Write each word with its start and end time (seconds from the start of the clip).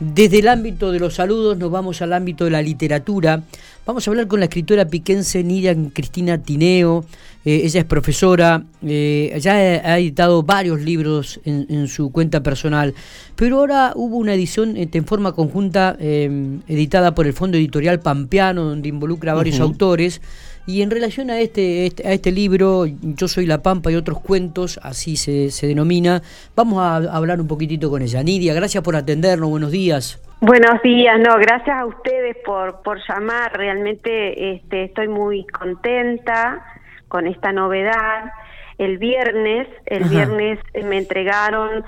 Desde 0.00 0.40
el 0.40 0.48
ámbito 0.48 0.90
de 0.90 0.98
los 0.98 1.14
saludos 1.14 1.56
nos 1.56 1.70
vamos 1.70 2.02
al 2.02 2.12
ámbito 2.12 2.44
de 2.44 2.50
la 2.50 2.62
literatura. 2.62 3.42
Vamos 3.86 4.06
a 4.06 4.10
hablar 4.10 4.26
con 4.26 4.40
la 4.40 4.46
escritora 4.46 4.86
piquense 4.86 5.44
Nidia 5.44 5.76
Cristina 5.92 6.38
Tineo. 6.38 7.04
Eh, 7.44 7.62
ella 7.64 7.80
es 7.80 7.86
profesora, 7.86 8.64
eh, 8.82 9.36
ya 9.40 9.52
ha 9.52 9.98
editado 9.98 10.42
varios 10.42 10.80
libros 10.80 11.40
en, 11.44 11.86
su 11.88 12.10
cuenta 12.10 12.42
personal, 12.42 12.94
pero 13.36 13.58
ahora 13.58 13.92
hubo 13.94 14.16
una 14.16 14.32
edición 14.32 14.78
este, 14.78 14.96
en 14.96 15.04
forma 15.04 15.32
conjunta 15.32 15.94
eh, 16.00 16.58
editada 16.66 17.14
por 17.14 17.26
el 17.26 17.34
Fondo 17.34 17.58
Editorial 17.58 18.00
Pampeano, 18.00 18.64
donde 18.64 18.88
involucra 18.88 19.32
a 19.32 19.34
varios 19.34 19.60
autores. 19.60 20.22
Y 20.66 20.82
en 20.82 20.90
relación 20.90 21.30
a 21.30 21.40
este, 21.40 21.86
este, 21.86 22.08
a 22.08 22.12
este 22.12 22.32
libro, 22.32 22.86
Yo 22.86 23.28
soy 23.28 23.44
la 23.44 23.62
Pampa 23.62 23.90
y 23.92 23.96
otros 23.96 24.20
cuentos, 24.20 24.80
así 24.82 25.16
se, 25.16 25.50
se 25.50 25.66
denomina, 25.66 26.22
vamos 26.56 26.78
a 26.78 26.96
hablar 27.14 27.40
un 27.40 27.48
poquitito 27.48 27.90
con 27.90 28.00
ella. 28.00 28.22
Nidia, 28.22 28.54
gracias 28.54 28.82
por 28.82 28.96
atendernos, 28.96 29.50
buenos 29.50 29.70
días. 29.70 30.20
Buenos 30.40 30.80
días, 30.82 31.18
no, 31.20 31.36
gracias 31.38 31.76
a 31.76 31.86
ustedes 31.86 32.36
por, 32.44 32.82
por 32.82 32.98
llamar, 33.08 33.56
realmente 33.56 34.52
este, 34.52 34.84
estoy 34.84 35.08
muy 35.08 35.46
contenta 35.46 36.64
con 37.08 37.26
esta 37.26 37.52
novedad. 37.52 38.32
El 38.78 38.98
viernes, 38.98 39.68
el 39.86 40.04
viernes 40.04 40.58
me 40.84 40.98
entregaron 40.98 41.84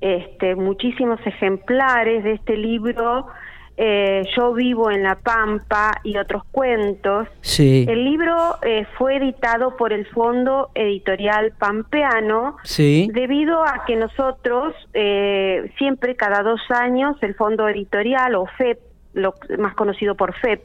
este, 0.00 0.54
muchísimos 0.54 1.20
ejemplares 1.26 2.24
de 2.24 2.32
este 2.32 2.56
libro 2.56 3.26
eh, 3.76 4.24
Yo 4.36 4.52
vivo 4.52 4.90
en 4.90 5.02
La 5.02 5.16
Pampa 5.16 6.00
y 6.04 6.18
otros 6.18 6.42
cuentos. 6.50 7.28
Sí. 7.40 7.86
El 7.88 8.04
libro 8.04 8.56
eh, 8.62 8.86
fue 8.98 9.16
editado 9.16 9.76
por 9.76 9.92
el 9.92 10.06
Fondo 10.06 10.70
Editorial 10.74 11.52
Pampeano 11.58 12.56
sí. 12.62 13.08
debido 13.12 13.62
a 13.62 13.84
que 13.86 13.96
nosotros 13.96 14.74
eh, 14.92 15.72
siempre 15.78 16.14
cada 16.14 16.42
dos 16.42 16.60
años 16.70 17.16
el 17.22 17.34
Fondo 17.34 17.68
Editorial 17.68 18.34
o 18.34 18.46
FEP, 18.58 18.78
lo 19.14 19.34
más 19.58 19.74
conocido 19.74 20.14
por 20.14 20.34
FEP, 20.38 20.62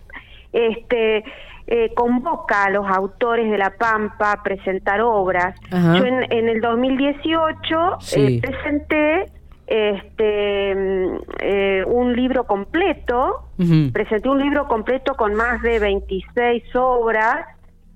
este 0.51 1.23
convoca 1.95 2.65
a 2.65 2.69
los 2.69 2.85
autores 2.87 3.49
de 3.49 3.57
La 3.57 3.71
Pampa 3.71 4.33
a 4.33 4.43
presentar 4.43 5.01
obras. 5.01 5.59
Yo 5.71 6.05
en, 6.05 6.47
el 6.47 6.61
2018 6.61 7.97
presenté 8.39 9.25
este 9.67 10.71
eh, 11.39 11.83
un 11.85 12.15
libro 12.15 12.45
completo, 12.45 13.49
presenté 13.91 14.29
un 14.29 14.39
libro 14.39 14.67
completo 14.67 15.15
con 15.15 15.33
más 15.33 15.61
de 15.61 15.79
26 15.79 16.75
obras, 16.75 17.47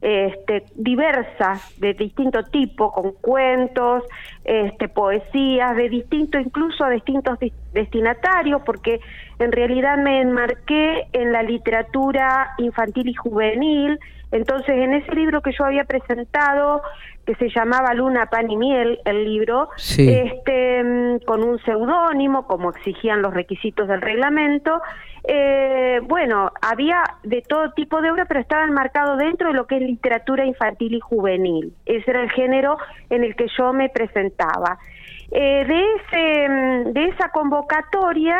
este, 0.02 0.64
diversas, 0.76 1.78
de 1.80 1.94
distinto 1.94 2.44
tipo, 2.44 2.92
con 2.92 3.11
cuentos, 3.14 4.03
este, 4.45 4.88
poesías, 4.88 5.76
de 5.76 5.89
distinto, 5.89 6.39
incluso 6.39 6.86
a 6.86 6.89
distintos 6.89 7.38
destinatarios, 7.73 8.61
porque 8.66 9.02
en 9.39 9.52
realidad 9.52 9.98
me 9.98 10.22
enmarqué 10.22 11.08
en 11.11 11.33
la 11.33 11.44
literatura 11.44 12.52
infantil 12.58 13.09
y 13.09 13.14
juvenil, 13.14 14.00
entonces, 14.31 14.69
en 14.69 14.94
ese 14.94 15.13
libro 15.16 15.41
que 15.41 15.52
yo 15.52 15.66
había 15.66 15.85
presentado, 15.85 16.81
que 17.25 17.35
se 17.35 17.49
llamaba 17.49 17.94
Luna, 17.94 18.27
Pan 18.27 18.49
y 18.49 18.58
Miel, 18.58 18.99
el 19.05 19.25
libro, 19.25 19.69
este, 19.77 20.83
mm, 20.83 21.19
con 21.25 21.44
un 21.44 21.59
seudónimo, 21.59 22.45
como 22.45 22.69
exigían 22.69 23.21
los 23.21 23.33
requisitos 23.33 23.88
del 23.88 24.02
reglamento, 24.02 24.81
eh, 25.27 25.99
bueno, 26.03 26.52
había 26.61 27.03
de 27.23 27.41
todo 27.41 27.71
tipo 27.71 28.02
de 28.02 28.11
obras, 28.11 28.27
pero 28.27 28.39
estaba 28.39 28.63
enmarcado 28.63 29.17
dentro 29.17 29.49
de 29.49 29.55
lo 29.55 29.67
que 29.67 29.77
es 29.77 29.81
literatura 29.81 30.45
infantil 30.45 30.95
y 30.95 30.99
juvenil. 30.99 31.73
Ese 31.86 32.11
era 32.11 32.21
el 32.21 32.31
género 32.31 32.77
en 33.09 33.23
el 33.23 33.36
que 33.36 33.47
yo 33.58 33.73
me 33.73 33.89
presentaba. 33.89 34.77
Eh, 35.31 35.66
de, 35.66 35.86
ese, 35.95 36.49
mm, 36.49 36.93
de 36.93 37.05
esa 37.05 37.30
convocatoria, 37.30 38.39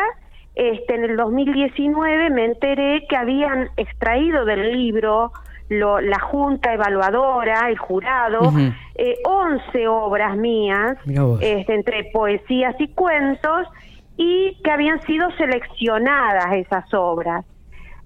este, 0.54 0.94
en 0.94 1.04
el 1.04 1.16
2019 1.16 2.30
me 2.30 2.44
enteré 2.44 3.06
que 3.08 3.16
habían 3.16 3.70
extraído 3.76 4.44
del 4.44 4.72
libro 4.72 5.32
la 5.70 6.18
junta 6.18 6.74
evaluadora, 6.74 7.68
el 7.68 7.78
jurado, 7.78 8.52
eh, 8.96 9.14
11 9.24 9.88
obras 9.88 10.36
mías, 10.36 10.96
este, 11.40 11.74
entre 11.74 12.04
poesías 12.12 12.74
y 12.80 12.88
cuentos, 12.88 13.68
y 14.16 14.60
que 14.62 14.70
habían 14.70 15.00
sido 15.02 15.30
seleccionadas 15.36 16.52
esas 16.54 16.92
obras. 16.92 17.44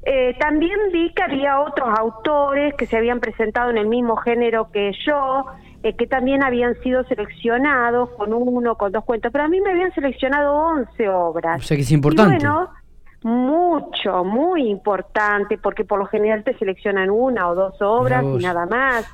Eh, 0.07 0.37
también 0.39 0.79
vi 0.93 1.13
que 1.15 1.23
había 1.23 1.61
otros 1.61 1.89
autores 1.99 2.75
que 2.75 2.85
se 2.85 2.99
habían 2.99 3.21
presentado 3.21 3.71
en 3.71 3.79
el 3.79 3.89
mismo 3.89 4.17
género 4.17 4.71
que 4.71 4.93
yo, 5.07 5.47
eh, 5.83 5.97
que 5.97 6.07
también 6.07 6.43
habían 6.43 6.75
sido 6.83 7.05
seleccionados 7.05 8.11
con 8.11 8.35
uno, 8.35 8.77
con 8.77 8.93
dos 8.93 9.05
cuentos, 9.05 9.33
pero 9.33 9.45
a 9.45 9.49
mí 9.49 9.63
me 9.63 9.71
habían 9.71 9.93
seleccionado 9.95 10.55
11 10.55 11.09
obras. 11.09 11.59
O 11.59 11.63
sea 11.63 11.77
que 11.79 11.83
es 11.83 11.93
importante. 11.93 12.45
Mucho, 13.25 14.23
muy 14.23 14.69
importante, 14.69 15.57
porque 15.57 15.83
por 15.83 15.99
lo 15.99 16.05
general 16.05 16.45
te 16.45 16.57
seleccionan 16.59 17.09
una 17.09 17.49
o 17.49 17.55
dos 17.55 17.81
obras 17.81 18.23
y 18.23 18.43
nada 18.43 18.67
más. 18.67 19.11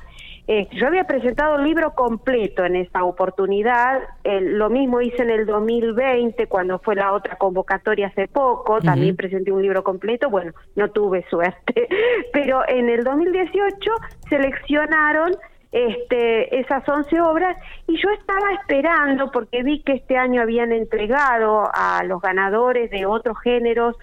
Eh, 0.49 0.67
yo 0.73 0.87
había 0.87 1.05
presentado 1.05 1.55
un 1.55 1.63
libro 1.63 1.93
completo 1.93 2.65
en 2.65 2.75
esta 2.75 3.05
oportunidad, 3.05 4.01
lo 4.25 4.69
mismo 4.69 4.99
hice 4.99 5.21
en 5.23 5.29
el 5.29 5.45
2020 5.45 6.47
cuando 6.47 6.79
fue 6.79 6.95
la 6.95 7.13
otra 7.13 7.37
convocatoria 7.37 8.07
hace 8.07 8.27
poco, 8.27 8.81
también 8.81 9.15
presenté 9.15 9.53
un 9.53 9.61
libro 9.61 9.81
completo, 9.81 10.29
bueno, 10.29 10.51
no 10.75 10.91
tuve 10.91 11.25
suerte, 11.29 11.87
pero 12.33 12.67
en 12.67 12.89
el 12.89 13.05
2018 13.05 13.91
seleccionaron 14.27 15.31
este, 15.71 16.59
esas 16.59 16.87
11 16.87 17.21
obras 17.21 17.57
y 17.87 17.95
yo 18.01 18.09
estaba 18.09 18.53
esperando 18.59 19.31
porque 19.31 19.63
vi 19.63 19.81
que 19.83 19.93
este 19.93 20.17
año 20.17 20.41
habían 20.41 20.71
entregado 20.71 21.69
a 21.73 22.03
los 22.03 22.21
ganadores 22.21 22.91
de 22.91 23.05
otros 23.05 23.37
géneros 23.41 23.95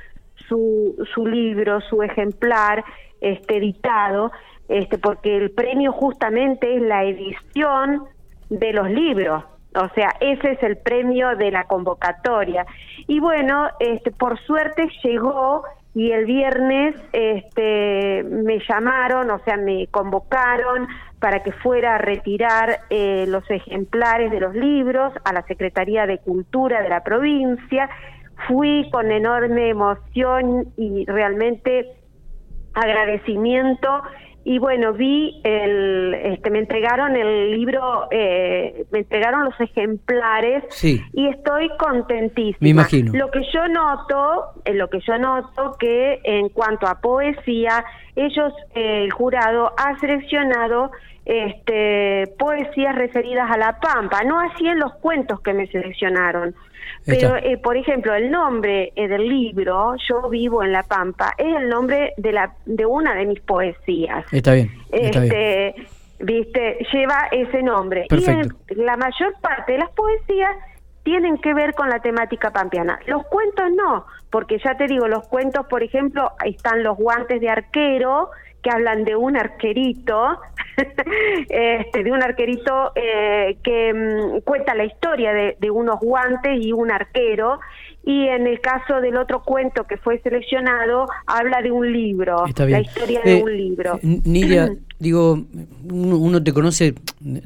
su, 0.49 0.97
su 1.15 1.27
libro, 1.27 1.81
su 1.83 2.03
ejemplar 2.03 2.84
este, 3.21 3.59
editado, 3.59 4.33
este, 4.69 4.99
porque 4.99 5.37
el 5.37 5.51
premio 5.51 5.93
justamente 5.93 6.75
es 6.75 6.83
la 6.83 7.05
edición 7.05 8.05
de 8.49 8.73
los 8.73 8.91
libros. 8.91 9.45
O 9.75 9.89
sea, 9.95 10.15
ese 10.21 10.53
es 10.53 10.62
el 10.62 10.79
premio 10.79 11.37
de 11.37 11.50
la 11.50 11.65
convocatoria. 11.65 12.65
Y 13.06 13.21
bueno, 13.21 13.69
este, 13.79 14.11
por 14.11 14.39
suerte 14.41 14.89
llegó 15.05 15.65
y 15.94 16.12
el 16.12 16.26
viernes 16.26 16.94
este, 17.12 18.22
me 18.25 18.60
llamaron, 18.69 19.31
o 19.31 19.38
sea, 19.41 19.56
me 19.56 19.87
convocaron 19.88 20.87
para 21.19 21.43
que 21.43 21.53
fuera 21.53 21.97
a 21.97 21.99
retirar 21.99 22.81
eh, 22.91 23.25
los 23.28 23.49
ejemplares 23.50 24.31
de 24.31 24.41
los 24.41 24.54
libros 24.54 25.12
a 25.25 25.32
la 25.32 25.43
Secretaría 25.43 26.06
de 26.06 26.19
Cultura 26.19 26.82
de 26.82 26.88
la 26.88 27.03
provincia. 27.03 27.88
Fui 28.47 28.88
con 28.93 29.10
enorme 29.10 29.71
emoción 29.71 30.72
y 30.76 31.04
realmente 31.06 31.97
agradecimiento 32.75 34.03
y 34.48 34.59
bueno 34.59 34.94
vi 34.94 35.42
el 35.44 36.14
este 36.14 36.48
me 36.48 36.60
entregaron 36.60 37.14
el 37.16 37.50
libro 37.50 38.09
eh, 38.10 38.86
me 38.91 39.00
entregaron 39.00 39.44
los 39.44 39.60
ejemplares 39.60 40.64
y 40.82 41.28
estoy 41.28 41.69
contentísima. 41.78 42.56
Me 42.60 42.70
imagino. 42.70 43.12
Lo 43.12 43.31
que 43.31 43.42
yo 43.53 43.69
noto 43.69 44.54
eh, 44.64 44.72
lo 44.72 44.88
que 44.88 45.00
yo 45.00 45.19
noto 45.19 45.76
que 45.78 46.22
en 46.25 46.48
cuanto 46.48 46.87
a 46.87 46.98
poesía 46.98 47.84
ellos 48.16 48.54
eh, 48.75 49.04
el 49.04 49.12
jurado 49.12 49.75
ha 49.76 49.98
seleccionado 49.98 50.92
este, 51.28 52.33
poesías 52.39 52.97
referidas 52.97 53.50
a 53.50 53.56
la 53.56 53.78
Pampa, 53.78 54.25
no 54.25 54.41
así 54.41 54.66
en 54.66 54.78
los 54.81 54.94
cuentos 54.94 55.41
que 55.43 55.53
me 55.53 55.66
seleccionaron. 55.69 56.55
Pero, 57.05 57.37
eh, 57.37 57.56
por 57.59 57.77
ejemplo, 57.77 58.15
el 58.15 58.31
nombre 58.31 58.93
eh, 58.97 59.09
del 59.09 59.28
libro, 59.28 59.94
Yo 60.09 60.28
vivo 60.28 60.62
en 60.62 60.72
La 60.72 60.83
Pampa, 60.83 61.34
es 61.38 61.55
el 61.56 61.69
nombre 61.69 62.12
de, 62.17 62.33
la, 62.33 62.55
de 62.67 62.84
una 62.84 63.15
de 63.15 63.27
mis 63.27 63.41
poesías. 63.41 64.25
Está 64.33 64.55
bien. 64.55 64.71
este, 64.91 65.75
Viste, 66.21 66.84
lleva 66.93 67.28
ese 67.31 67.62
nombre. 67.62 68.06
Y 68.11 68.75
la 68.75 68.97
mayor 68.97 69.34
parte 69.41 69.72
de 69.72 69.78
las 69.78 69.91
poesías 69.91 70.50
tienen 71.05 71.38
que 71.38 71.55
ver 71.55 71.75
con 71.75 71.88
la 71.88 72.00
temática 72.00 72.50
pampeana. 72.50 72.99
Los 73.06 73.25
cuentos 73.27 73.67
no, 73.75 74.05
porque 74.31 74.59
ya 74.59 74.77
te 74.77 74.87
digo, 74.87 75.06
los 75.06 75.27
cuentos, 75.28 75.67
por 75.69 75.82
ejemplo, 75.82 76.32
están 76.44 76.82
los 76.82 76.97
guantes 76.97 77.41
de 77.41 77.49
arquero, 77.49 78.31
que 78.62 78.70
hablan 78.70 79.05
de 79.05 79.16
un 79.16 79.37
arquerito, 79.37 80.40
este, 81.49 82.05
de 82.05 82.12
un 82.12 82.22
arquerito 82.22 82.93
eh, 82.94 83.58
que 83.62 83.94
mm, 83.94 84.40
cuenta 84.40 84.75
la 84.75 84.84
historia 84.84 85.32
de, 85.32 85.56
de, 85.58 85.70
unos 85.70 86.00
guantes 86.00 86.58
y 86.60 86.72
un 86.72 86.90
arquero, 86.90 87.60
y 88.05 88.26
en 88.26 88.46
el 88.46 88.60
caso 88.60 89.00
del 89.00 89.16
otro 89.16 89.43
cuento 89.43 89.84
que 89.84 89.99
fue 89.99 90.19
seleccionado, 90.20 91.06
habla 91.26 91.60
de 91.60 91.70
un 91.70 91.93
libro, 91.93 92.44
la 92.56 92.81
historia 92.81 93.20
de 93.22 93.38
eh, 93.38 93.43
un 93.43 93.56
libro. 93.56 93.99
Nidia, 94.02 94.70
digo, 94.99 95.39
uno, 95.91 96.43
te 96.43 96.53
conoce, 96.53 96.95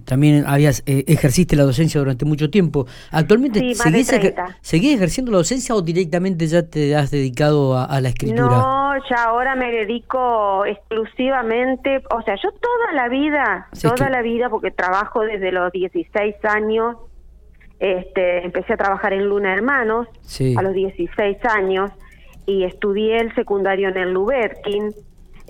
también 0.04 0.44
habías 0.46 0.82
eh, 0.86 1.04
ejerciste 1.06 1.56
la 1.56 1.64
docencia 1.64 2.00
durante 2.00 2.24
mucho 2.24 2.50
tiempo. 2.50 2.86
¿Actualmente 3.10 3.74
seguís, 3.74 4.94
ejerciendo 4.94 5.32
la 5.32 5.38
docencia 5.38 5.74
o 5.74 5.82
directamente 5.82 6.46
ya 6.46 6.62
te 6.62 6.96
has 6.96 7.10
dedicado 7.10 7.78
a, 7.78 8.00
la 8.00 8.08
escritura? 8.08 8.48
No, 8.48 8.94
ya 9.10 9.24
ahora 9.24 9.54
me 9.54 9.70
dedico 9.70 10.64
exclusivamente, 10.64 12.02
o 12.10 12.22
sea, 12.22 12.36
yo 12.42 12.50
toda 12.52 12.92
la 12.94 13.08
vida, 13.08 13.68
toda 13.80 14.08
la 14.08 14.22
vida, 14.22 14.48
porque 14.48 14.70
trabajo 14.70 15.20
desde 15.20 15.52
los 15.52 15.72
16 15.72 16.36
años 16.44 16.96
Este, 17.80 18.44
empecé 18.44 18.74
a 18.74 18.76
trabajar 18.76 19.12
en 19.12 19.28
Luna 19.28 19.52
Hermanos 19.52 20.06
a 20.56 20.62
los 20.62 20.72
16 20.72 21.36
años 21.44 21.90
y 22.46 22.64
estudié 22.64 23.18
el 23.18 23.34
secundario 23.34 23.88
en 23.88 23.96
el 23.96 24.12
Luberkin. 24.12 24.94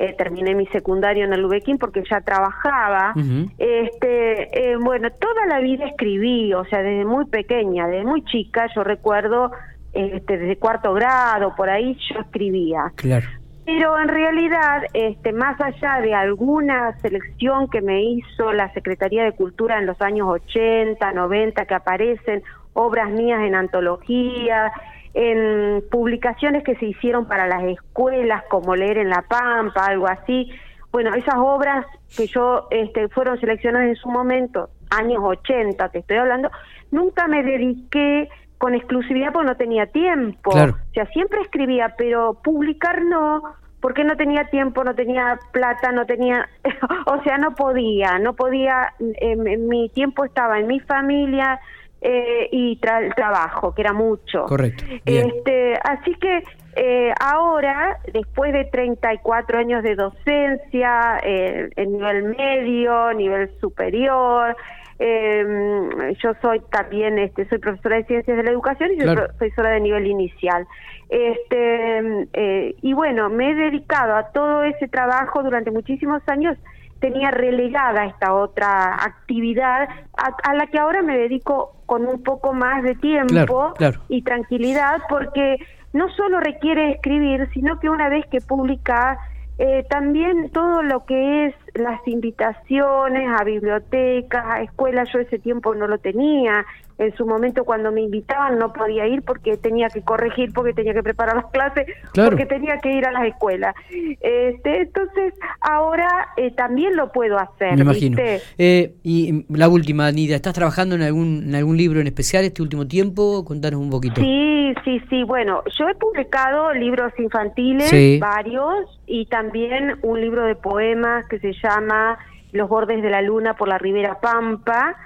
Eh, 0.03 0.15
terminé 0.19 0.57
mi 0.57 0.67
secundario 0.67 1.25
en 1.25 1.33
el 1.33 1.43
Lubequín 1.43 1.79
porque 1.79 2.03
ya 2.11 2.21
trabajaba. 2.23 3.15
este, 3.57 4.73
eh, 4.73 4.77
bueno, 4.77 5.11
toda 5.13 5.47
la 5.47 5.61
vida 5.61 5.87
escribí, 5.87 6.53
o 6.55 6.65
sea, 6.65 6.83
desde 6.83 7.05
muy 7.05 7.25
pequeña, 7.27 7.87
desde 7.87 8.05
muy 8.05 8.25
chica, 8.25 8.67
yo 8.75 8.83
recuerdo, 8.83 9.53
este, 9.93 10.39
desde 10.39 10.57
cuarto 10.57 10.93
grado, 10.93 11.55
por 11.55 11.71
ahí 11.71 11.97
yo 12.11 12.19
escribía. 12.19 12.91
Claro. 12.97 13.29
Pero 13.65 13.97
en 13.97 14.09
realidad, 14.09 14.83
este, 14.93 15.33
más 15.33 15.61
allá 15.61 16.01
de 16.01 16.13
alguna 16.15 16.99
selección 16.99 17.71
que 17.71 17.81
me 17.81 18.03
hizo 18.03 18.53
la 18.53 18.73
Secretaría 18.73 19.23
de 19.23 19.31
Cultura 19.31 19.79
en 19.79 19.87
los 19.87 20.03
años 20.03 20.27
80, 20.29 21.13
90, 21.13 21.65
que 21.65 21.75
aparecen 21.75 22.43
obras 22.73 23.09
mías 23.09 23.43
en 23.43 23.55
antología, 23.55 24.73
en 25.15 25.83
publicaciones 25.91 26.65
que 26.65 26.77
se 26.77 26.87
hicieron 26.87 27.27
para 27.27 27.47
las 27.47 27.63
escuelas, 27.65 28.45
como 28.49 28.75
Leer 28.77 28.99
en 28.99 29.11
la 29.11 29.23
Pampa, 29.23 29.87
algo 29.87 30.07
así. 30.07 30.51
Bueno, 30.91 31.15
esas 31.15 31.37
obras 31.37 31.87
que 32.17 32.27
yo 32.27 32.69
este, 32.71 33.09
fueron 33.09 33.39
seleccionadas 33.41 33.89
en 33.89 33.97
su 33.97 34.09
momento, 34.09 34.71
años 34.91 35.21
80, 35.23 35.89
te 35.89 35.99
estoy 36.01 36.19
hablando, 36.19 36.51
nunca 36.91 37.27
me 37.29 37.43
dediqué 37.43 38.29
con 38.59 38.75
exclusividad 38.75 39.33
porque 39.33 39.49
no 39.49 39.57
tenía 39.57 39.87
tiempo. 39.87 40.51
O 40.51 40.93
sea, 40.95 41.07
siempre 41.13 41.41
escribía, 41.41 41.95
pero 41.99 42.39
publicar 42.45 43.03
no, 43.03 43.43
porque 43.81 44.05
no 44.05 44.17
tenía 44.17 44.45
tiempo, 44.45 44.85
no 44.85 44.95
tenía 44.95 45.39
plata, 45.51 45.91
no 45.93 46.07
tenía, 46.07 46.49
o 47.07 47.23
sea, 47.23 47.39
no 47.39 47.55
podía, 47.55 48.19
no 48.19 48.35
podía, 48.35 48.95
eh, 49.01 49.37
mi 49.37 49.89
tiempo 49.89 50.25
estaba 50.25 50.61
en 50.61 50.69
mi 50.69 50.79
familia 50.81 51.59
eh, 52.03 52.49
y 52.51 52.79
el 52.83 53.15
trabajo, 53.15 53.75
que 53.75 53.83
era 53.83 53.93
mucho. 53.93 54.45
Correcto. 54.45 54.85
Este, 55.07 55.75
así 55.83 56.15
que 56.17 56.43
eh, 56.77 57.13
ahora, 57.21 57.99
después 58.13 58.53
de 58.53 58.65
34 58.65 59.59
años 59.59 59.83
de 59.83 59.95
docencia, 59.95 61.21
en 61.23 61.93
nivel 61.93 62.35
medio, 62.37 63.13
nivel 63.15 63.51
superior, 63.61 64.57
eh, 65.05 66.15
yo 66.23 66.33
soy 66.41 66.61
también, 66.71 67.19
este, 67.19 67.49
soy 67.49 67.59
profesora 67.59 67.97
de 67.97 68.05
ciencias 68.05 68.37
de 68.37 68.43
la 68.45 68.53
educación 68.53 68.93
y 68.93 69.01
soy 69.01 69.17
profesora 69.17 69.71
de 69.71 69.81
nivel 69.81 70.07
inicial. 70.07 70.65
Este, 71.09 72.29
eh, 72.33 72.75
y 72.81 72.93
bueno, 72.93 73.29
me 73.29 73.51
he 73.51 73.55
dedicado 73.55 74.15
a 74.15 74.31
todo 74.31 74.63
ese 74.63 74.87
trabajo 74.87 75.43
durante 75.43 75.73
muchísimos 75.73 76.23
años. 76.29 76.57
Tenía 77.03 77.33
relegada 77.33 78.07
esta 78.07 78.33
otra 78.33 78.95
actividad 78.95 79.89
a, 80.17 80.55
la 80.55 80.69
que 80.69 80.79
ahora 80.79 81.03
me 81.03 81.19
dedico 81.19 81.75
con 81.85 82.07
un 82.07 82.23
poco 82.23 82.53
más 82.53 82.85
de 82.85 82.95
tiempo 82.95 83.75
y 84.09 84.23
tranquilidad 84.23 85.03
porque 85.09 85.57
no 85.93 86.09
solo 86.11 86.39
requiere 86.39 86.93
escribir, 86.93 87.49
sino 87.53 87.81
que 87.81 87.91
una 87.91 88.09
vez 88.09 88.25
que 88.31 88.41
publica 88.41 89.19
eh, 89.59 89.85
también 89.91 90.51
todo 90.51 90.83
lo 90.83 91.05
que 91.05 91.47
es 91.47 91.55
las 91.75 92.01
invitaciones 92.07 93.29
a 93.37 93.45
bibliotecas, 93.45 94.45
a 94.47 94.63
escuelas, 94.63 95.09
yo 95.13 95.19
ese 95.19 95.39
tiempo 95.39 95.75
no 95.75 95.87
lo 95.87 95.99
tenía. 95.99 96.65
En 96.99 97.15
su 97.17 97.27
momento 97.27 97.65
cuando 97.65 97.91
me 97.91 98.03
invitaban 98.03 98.59
no 98.59 98.73
podía 98.73 99.07
ir 99.07 99.23
porque 99.23 99.57
tenía 99.57 99.89
que 99.89 100.03
corregir, 100.03 100.53
porque 100.53 100.73
tenía 100.73 100.95
que 100.95 101.03
preparar 101.03 101.37
las 101.37 101.47
clases, 101.47 101.87
porque 102.15 102.47
tenía 102.47 102.79
que 102.79 102.93
ir 102.93 103.07
a 103.07 103.13
las 103.13 103.27
escuelas. 103.27 103.75
Este, 104.21 104.83
entonces 104.83 105.35
ahora 105.61 106.29
eh, 106.37 106.51
también 106.53 106.97
lo 106.97 107.13
puedo 107.13 107.39
hacer. 107.39 107.77
Me 107.77 107.83
imagino. 107.83 108.19
Eh, 108.59 108.95
y 109.03 109.45
la 109.49 109.69
última, 109.69 110.11
Nida, 110.13 110.37
¿estás 110.37 110.55
trabajando 110.55 110.95
en 110.95 111.03
algún, 111.03 111.45
en 111.49 111.55
algún 111.55 111.77
libro 111.77 112.01
en 112.01 112.07
especial 112.07 112.45
este 112.45 112.63
último 112.63 112.87
tiempo? 112.87 113.45
Contanos 113.45 113.81
un 113.81 113.91
poquito. 113.91 114.21
Sí, 114.21 114.75
sí, 114.85 115.01
sí. 115.09 115.25
Bueno, 115.25 115.63
yo 115.79 115.89
he 115.89 115.95
publicado 115.95 116.73
libros 116.73 117.13
infantiles, 117.19 118.21
varios, 118.21 119.01
y 119.07 119.27
también 119.27 119.99
un 120.03 120.21
libro 120.21 120.45
de 120.45 120.55
poemas 120.55 121.27
que 121.29 121.39
se 121.39 121.53
llama 121.53 122.19
Los 122.53 122.69
bordes 122.69 123.03
de 123.03 123.11
la 123.11 123.23
luna 123.23 123.55
por 123.55 123.69
la 123.69 123.79
Ribera 123.79 124.21
Pampa, 124.21 124.97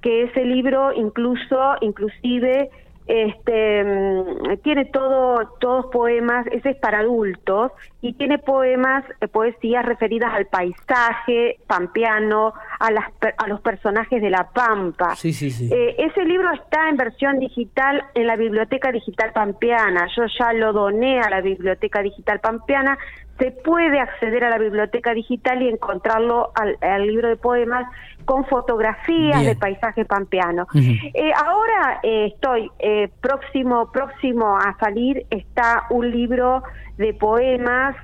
que 0.00 0.24
ese 0.24 0.44
libro 0.44 0.92
incluso, 0.92 1.76
inclusive, 1.80 2.70
este 3.08 3.84
mm, 3.84 4.58
tiene 4.62 4.84
todo 4.84 5.54
todos 5.60 5.86
poemas 5.86 6.46
ese 6.52 6.70
es 6.70 6.76
para 6.76 6.98
adultos 6.98 7.72
y 8.02 8.12
tiene 8.12 8.38
poemas 8.38 9.02
eh, 9.20 9.28
poesías 9.28 9.84
referidas 9.84 10.32
al 10.34 10.46
paisaje 10.46 11.56
pampeano 11.66 12.52
a 12.78 12.90
las 12.90 13.06
a 13.38 13.48
los 13.48 13.60
personajes 13.62 14.20
de 14.20 14.30
la 14.30 14.50
pampa. 14.50 15.16
Sí, 15.16 15.32
sí, 15.32 15.50
sí. 15.50 15.70
Eh, 15.72 15.96
ese 15.98 16.24
libro 16.24 16.52
está 16.52 16.88
en 16.90 16.96
versión 16.96 17.38
digital 17.38 18.04
en 18.14 18.26
la 18.26 18.36
biblioteca 18.36 18.92
digital 18.92 19.32
pampeana. 19.32 20.06
Yo 20.14 20.24
ya 20.38 20.52
lo 20.52 20.72
doné 20.72 21.20
a 21.20 21.30
la 21.30 21.40
biblioteca 21.40 22.02
digital 22.02 22.40
pampeana. 22.40 22.98
Se 23.38 23.52
puede 23.52 24.00
acceder 24.00 24.44
a 24.44 24.50
la 24.50 24.58
biblioteca 24.58 25.14
digital 25.14 25.62
y 25.62 25.68
encontrarlo 25.68 26.50
al, 26.54 27.06
libro 27.06 27.28
de 27.28 27.36
poemas 27.36 27.86
con 28.28 28.44
fotografías 28.44 29.42
de 29.42 29.56
paisaje 29.56 30.04
pampeano. 30.04 30.66
Eh, 30.74 31.32
ahora 31.34 31.98
eh, 32.02 32.26
estoy 32.34 32.70
eh, 32.78 33.08
próximo 33.22 33.90
próximo 33.90 34.54
a 34.54 34.76
salir 34.78 35.24
está 35.30 35.86
un 35.88 36.10
libro 36.10 36.62
de 36.98 37.14
poemas 37.14 37.96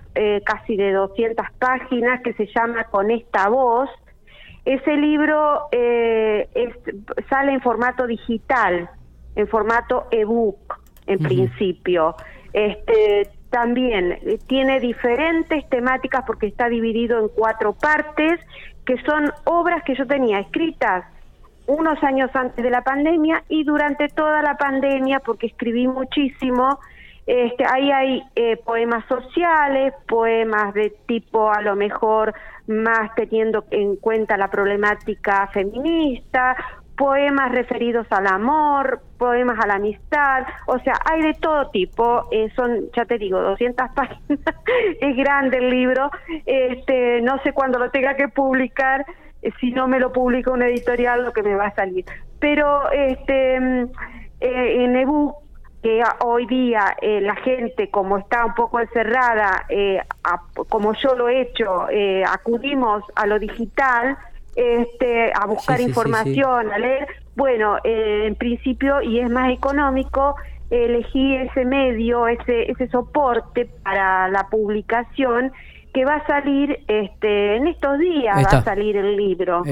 casi 0.47 0.77
de 0.77 0.93
200 0.93 1.45
páginas 1.59 2.23
que 2.23 2.33
se 2.33 2.47
llama 2.47 2.85
Con 2.85 3.11
esta 3.11 3.51
voz. 3.51 3.91
Ese 4.65 4.97
libro 4.97 5.69
sale 7.29 7.53
en 7.53 7.61
formato 7.61 8.07
digital, 8.07 8.89
en 9.37 9.47
formato 9.47 10.07
ebook 10.11 10.81
en 11.07 11.19
principio. 11.19 12.15
Este, 12.55 13.29
también 13.51 14.19
tiene 14.47 14.81
diferentes 14.81 15.69
temáticas 15.69 16.25
porque 16.27 16.47
está 16.47 16.69
dividido 16.69 17.21
en 17.21 17.29
cuatro 17.29 17.75
partes, 17.75 18.41
que 18.87 19.01
son 19.03 19.33
obras 19.45 19.83
que 19.85 19.95
yo 19.95 20.07
tenía 20.07 20.41
escritas 20.41 21.05
unos 21.67 22.03
años 22.03 22.31
antes 22.35 22.63
de 22.63 22.71
la 22.71 22.83
pandemia 22.83 23.43
y 23.49 23.65
durante 23.65 24.09
toda 24.09 24.43
la 24.43 24.57
pandemia, 24.57 25.21
porque 25.21 25.47
escribí 25.47 25.89
muchísimo. 25.89 26.79
Este, 27.27 27.65
ahí 27.65 27.91
hay 27.91 28.23
eh, 28.37 28.59
poemas 28.59 29.05
sociales, 29.07 29.95
poemas 30.07 30.75
de 30.75 30.95
tipo 31.07 31.51
a 31.51 31.63
lo 31.63 31.75
mejor 31.75 32.35
más 32.67 33.15
teniendo 33.15 33.65
en 33.71 33.97
cuenta 33.97 34.37
la 34.37 34.49
problemática 34.49 35.49
feminista, 35.49 36.57
poemas 36.97 37.51
referidos 37.53 38.07
al 38.11 38.27
amor, 38.27 39.01
poemas 39.19 39.59
a 39.63 39.67
la 39.67 39.75
amistad, 39.75 40.47
o 40.67 40.79
sea, 40.79 40.95
hay 41.05 41.23
de 41.23 41.35
todo 41.35 41.71
tipo, 41.71 42.29
eh, 42.31 42.51
son, 42.55 42.91
ya 42.95 43.05
te 43.05 43.19
digo, 43.19 43.41
200 43.41 43.89
páginas, 43.95 44.41
es 45.01 45.17
grande 45.17 45.59
el 45.59 45.71
libro, 45.71 46.11
este, 46.47 47.21
no 47.23 47.39
sé 47.43 47.53
cuándo 47.53 47.79
lo 47.79 47.91
tenga 47.91 48.15
que 48.15 48.29
publicar, 48.29 49.05
eh, 49.43 49.51
si 49.61 49.73
no 49.73 49.89
me 49.89 49.99
lo 49.99 50.13
publica 50.13 50.51
una 50.51 50.69
editorial 50.69 51.25
lo 51.25 51.33
que 51.33 51.43
me 51.43 51.55
va 51.55 51.67
a 51.67 51.75
salir, 51.75 52.05
pero 52.39 52.91
este, 52.93 53.61
mm, 53.61 53.85
eh, 54.41 54.85
en 54.85 54.97
ebook 54.97 55.37
que 55.83 56.03
hoy 56.25 56.47
día 56.47 56.97
la 57.03 57.37
gente, 57.37 57.91
como 57.91 58.17
está 58.17 58.47
un 58.47 58.55
poco 58.55 58.81
encerrada, 58.81 59.67
como 60.71 60.95
yo 60.95 61.15
lo 61.15 61.29
he 61.29 61.43
hecho, 61.43 61.89
acudimos 62.27 63.05
a 63.15 63.27
lo 63.27 63.39
digital, 63.39 64.17
este, 64.57 65.33
a 65.33 65.47
buscar 65.47 65.81
información, 65.81 66.73
a 66.73 66.79
leer. 66.79 67.09
Bueno, 67.37 67.79
eh, 67.83 68.25
en 68.27 68.37
principio, 68.37 69.03
y 69.03 69.19
es 69.21 69.31
más 69.31 69.53
económico, 69.53 70.37
elegí 70.71 71.37
ese 71.37 71.65
medio, 71.65 72.29
ese, 72.29 72.71
ese 72.71 72.89
soporte 72.89 73.67
para 73.83 74.29
la 74.29 74.49
publicación 74.49 75.53
que 75.95 76.05
va 76.05 76.17
a 76.17 76.27
salir 76.27 76.81
este 76.89 77.57
en 77.57 77.69
estos 77.69 77.99
días 78.01 78.37
va 78.37 78.59
a 78.59 78.63
salir 78.63 78.97
el 78.97 79.17
libro. 79.17 79.63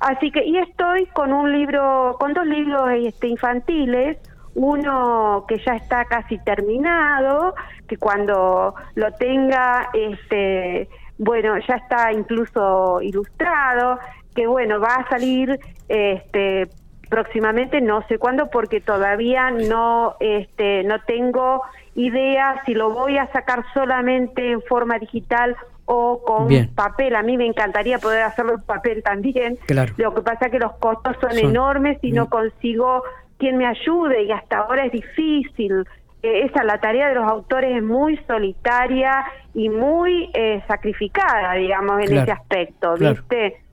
Así 0.00 0.30
que 0.30 0.44
y 0.44 0.56
estoy 0.56 1.06
con 1.06 1.32
un 1.32 1.50
libro 1.50 2.16
con 2.18 2.32
dos 2.32 2.46
libros 2.46 2.90
este 2.94 3.26
infantiles. 3.26 4.18
Uno 4.56 5.44
que 5.48 5.58
ya 5.58 5.74
está 5.74 6.04
casi 6.04 6.38
terminado 6.38 7.56
que 7.88 7.96
cuando 7.96 8.76
lo 8.94 9.12
tenga 9.14 9.88
este 9.92 10.88
bueno 11.18 11.58
ya 11.66 11.74
está 11.74 12.12
incluso 12.12 13.00
ilustrado 13.02 13.98
que 14.34 14.46
bueno, 14.46 14.80
va 14.80 14.94
a 14.96 15.08
salir 15.08 15.58
este 15.88 16.68
próximamente, 17.08 17.80
no 17.80 18.04
sé 18.08 18.18
cuándo, 18.18 18.50
porque 18.50 18.80
todavía 18.80 19.50
no, 19.50 20.16
este, 20.18 20.82
no 20.84 21.00
tengo 21.02 21.62
idea 21.94 22.62
si 22.66 22.74
lo 22.74 22.90
voy 22.90 23.18
a 23.18 23.30
sacar 23.30 23.64
solamente 23.72 24.50
en 24.50 24.60
forma 24.62 24.98
digital 24.98 25.56
o 25.84 26.22
con 26.24 26.48
papel. 26.74 27.14
A 27.14 27.22
mí 27.22 27.36
me 27.36 27.46
encantaría 27.46 27.98
poder 27.98 28.22
hacerlo 28.22 28.54
en 28.54 28.62
papel 28.62 29.02
también. 29.02 29.58
Lo 29.96 30.14
que 30.14 30.22
pasa 30.22 30.46
es 30.46 30.52
que 30.52 30.58
los 30.58 30.72
costos 30.74 31.16
son, 31.20 31.38
enormes 31.38 31.98
y 32.02 32.12
no 32.12 32.28
consigo 32.28 33.04
quien 33.38 33.58
me 33.58 33.66
ayude 33.66 34.24
y 34.24 34.32
hasta 34.32 34.58
ahora 34.58 34.86
es 34.86 34.92
difícil. 34.92 35.84
Eh, 36.22 36.46
esa 36.46 36.64
la 36.64 36.78
tarea 36.78 37.08
de 37.08 37.16
los 37.16 37.30
autores 37.30 37.76
es 37.76 37.82
muy 37.82 38.16
solitaria 38.26 39.24
y 39.52 39.68
muy 39.68 40.30
eh, 40.32 40.62
sacrificada, 40.66 41.52
digamos, 41.52 42.02
en 42.02 42.16
ese 42.18 42.32
aspecto, 42.32 42.94
¿viste? 42.94 43.50
Claro. 43.50 43.63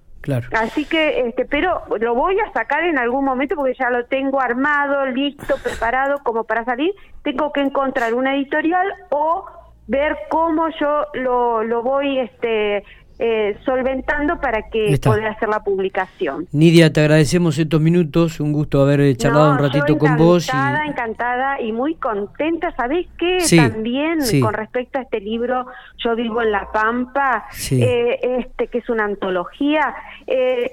Así 0.53 0.85
que, 0.85 1.21
este, 1.27 1.45
pero 1.45 1.81
lo 1.99 2.15
voy 2.15 2.39
a 2.39 2.51
sacar 2.53 2.83
en 2.83 2.97
algún 2.97 3.25
momento 3.25 3.55
porque 3.55 3.73
ya 3.73 3.89
lo 3.89 4.05
tengo 4.05 4.39
armado, 4.39 5.05
listo, 5.07 5.55
preparado 5.63 6.19
como 6.23 6.43
para 6.43 6.63
salir. 6.63 6.93
Tengo 7.23 7.51
que 7.51 7.61
encontrar 7.61 8.13
una 8.13 8.35
editorial 8.35 8.87
o 9.09 9.45
ver 9.87 10.15
cómo 10.29 10.69
yo 10.79 11.07
lo, 11.15 11.63
lo 11.63 11.81
voy 11.81 12.19
este, 12.19 12.83
eh, 13.23 13.55
solventando 13.65 14.41
para 14.41 14.63
que 14.71 14.99
pueda 14.99 15.29
hacer 15.29 15.47
la 15.47 15.63
publicación. 15.63 16.47
Nidia, 16.51 16.91
te 16.91 17.01
agradecemos 17.01 17.55
estos 17.59 17.79
minutos, 17.79 18.39
un 18.39 18.51
gusto 18.51 18.81
haber 18.81 19.01
eh, 19.01 19.15
charlado 19.15 19.51
un 19.51 19.59
ratito 19.59 19.95
con 19.95 20.17
vos. 20.17 20.49
Encantada, 20.49 20.85
encantada 20.87 21.61
y 21.61 21.71
muy 21.71 21.93
contenta. 21.93 22.73
¿Sabés 22.75 23.05
qué? 23.19 23.37
También 23.55 24.21
con 24.41 24.55
respecto 24.55 24.97
a 24.97 25.03
este 25.03 25.19
libro, 25.19 25.67
Yo 26.03 26.15
vivo 26.15 26.41
en 26.41 26.51
La 26.51 26.71
Pampa, 26.73 27.45
eh, 27.69 28.39
este 28.39 28.65
que 28.65 28.79
es 28.79 28.89
una 28.89 29.05
antología, 29.05 29.93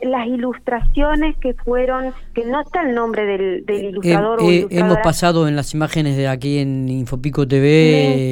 las 0.05 0.27
ilustraciones 0.27 1.37
que 1.37 1.53
fueron, 1.53 2.15
que 2.35 2.47
no 2.47 2.63
está 2.63 2.81
el 2.81 2.95
nombre 2.95 3.27
del, 3.27 3.65
ilustrador. 3.69 4.39
hemos 4.71 4.97
pasado 5.01 5.49
en 5.49 5.55
las 5.55 5.75
imágenes 5.75 6.17
de 6.17 6.29
aquí 6.29 6.61
en 6.61 6.89
Infopico 6.89 7.47
TV 7.47 8.31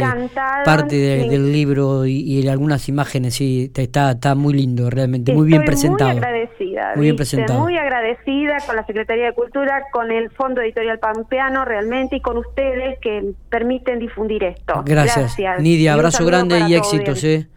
parte 0.64 0.96
del 0.96 1.52
libro 1.52 2.06
y, 2.06 2.22
y 2.22 2.48
algunas 2.48 2.88
imágenes, 2.88 3.34
sí, 3.34 3.70
está 3.74 4.05
está, 4.12 4.34
muy 4.34 4.54
lindo, 4.54 4.90
realmente, 4.90 5.32
muy 5.32 5.46
bien 5.46 5.64
presentado. 5.64 6.10
Muy 6.10 6.18
agradecida. 6.18 6.92
Muy 6.96 7.04
bien 7.04 7.16
presentado. 7.16 7.60
Muy 7.60 7.76
agradecida 7.76 8.58
con 8.66 8.76
la 8.76 8.86
Secretaría 8.86 9.26
de 9.26 9.32
Cultura, 9.32 9.84
con 9.92 10.10
el 10.10 10.30
Fondo 10.30 10.60
Editorial 10.60 10.98
Pampeano, 10.98 11.64
realmente, 11.64 12.16
y 12.16 12.20
con 12.20 12.38
ustedes 12.38 12.98
que 13.00 13.32
permiten 13.48 13.98
difundir 13.98 14.44
esto. 14.44 14.82
Gracias. 14.84 15.36
Nidia, 15.58 15.94
abrazo 15.94 16.24
grande 16.24 16.60
y 16.68 16.74
éxitos, 16.74 17.22
¿eh? 17.24 17.48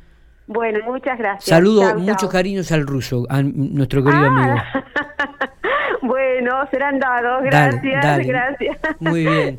Bueno, 0.48 0.80
muchas 0.86 1.18
gracias. 1.20 1.46
Saludo, 1.46 1.96
muchos 1.96 2.30
cariños 2.30 2.72
al 2.72 2.88
ruso, 2.88 3.28
a 3.30 3.44
nuestro 3.44 4.04
querido 4.04 4.24
ah. 4.24 4.28
amigo. 4.28 4.56
bueno, 6.02 6.68
serán 6.72 7.00
dados. 7.00 7.44
Gracias, 7.44 8.28
gracias. 8.28 8.78
Muy 9.00 9.26
bien. 9.26 9.48